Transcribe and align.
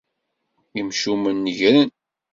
Imcumen 0.81 1.37
negren. 1.45 1.89